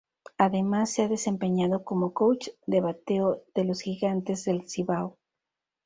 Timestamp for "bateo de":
2.81-3.65